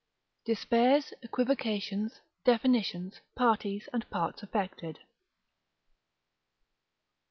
Despairs, 0.45 1.13
Equivocations, 1.21 2.21
Definitions, 2.43 3.19
Parties 3.35 3.87
and 3.93 4.09
Parts 4.09 4.41
affected_. 4.41 4.97